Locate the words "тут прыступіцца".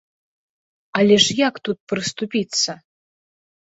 1.69-2.71